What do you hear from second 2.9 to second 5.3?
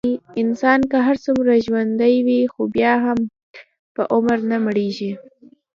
هم په عمر نه مړېږي.